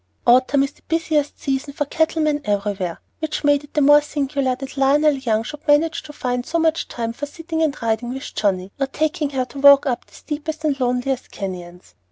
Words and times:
Autumn 0.25 0.63
is 0.63 0.71
the 0.71 0.81
busiest 0.87 1.39
season 1.39 1.73
for 1.73 1.85
cattlemen 1.85 2.41
everywhere, 2.43 2.99
which 3.19 3.43
made 3.43 3.63
it 3.63 3.75
the 3.75 3.81
more 3.81 4.01
singular 4.01 4.55
that 4.55 4.75
Lionel 4.75 5.13
Young 5.13 5.43
should 5.43 5.67
manage 5.67 6.01
to 6.01 6.11
find 6.11 6.43
so 6.43 6.57
much 6.57 6.87
time 6.87 7.13
for 7.13 7.27
sitting 7.27 7.61
and 7.61 7.79
riding 7.83 8.11
with 8.11 8.33
Johnnie, 8.33 8.71
or 8.79 8.87
taking 8.87 9.29
her 9.29 9.45
to 9.45 9.59
walk 9.59 9.85
up 9.85 10.07
the 10.07 10.15
steepest 10.15 10.63
and 10.63 10.79
loneliest 10.79 11.29
canyons. 11.29 11.93